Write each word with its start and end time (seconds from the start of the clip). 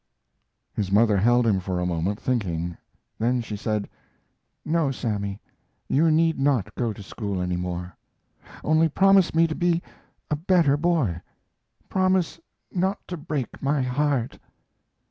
His 0.73 0.91
mother 0.91 1.15
held 1.15 1.45
him 1.45 1.59
for 1.59 1.79
a 1.79 1.85
moment, 1.85 2.19
thinking, 2.19 2.75
then 3.19 3.39
she 3.39 3.55
said: 3.55 3.87
"No, 4.65 4.89
Sammy; 4.89 5.39
you 5.87 6.09
need 6.09 6.39
not 6.39 6.73
go 6.73 6.91
to 6.91 7.03
school 7.03 7.39
any 7.39 7.55
more. 7.55 7.95
Only 8.63 8.89
promise 8.89 9.35
me 9.35 9.45
to 9.45 9.53
be 9.53 9.83
a 10.31 10.35
better 10.35 10.75
boy. 10.75 11.21
Promise 11.87 12.39
not 12.71 13.07
to 13.09 13.15
break 13.15 13.61
my 13.61 13.83
heart." 13.83 14.39